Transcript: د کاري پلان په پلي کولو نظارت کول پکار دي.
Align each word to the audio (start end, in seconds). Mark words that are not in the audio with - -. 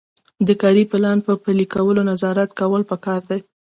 د 0.47 0.49
کاري 0.61 0.83
پلان 0.91 1.17
په 1.27 1.33
پلي 1.43 1.65
کولو 1.73 2.01
نظارت 2.11 2.49
کول 2.59 2.81
پکار 2.91 3.21
دي. 3.29 3.39